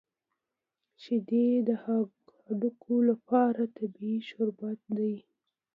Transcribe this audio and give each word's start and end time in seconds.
شیدې 1.01 1.47
د 1.67 1.69
هډوکو 1.83 2.93
لپاره 3.09 3.61
طبیعي 3.77 4.19
شربت 4.29 4.79
دی 4.97 5.15